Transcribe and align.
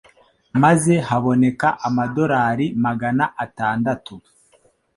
maze 0.63 0.93
haboneka 1.07 1.67
amadolari 1.87 2.65
magana 2.85 3.25
atandatu 3.43 4.15